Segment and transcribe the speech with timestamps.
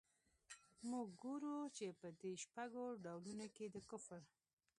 [0.89, 4.21] موږ ګورو چي په دې شپږو ډولونو کي د کفر.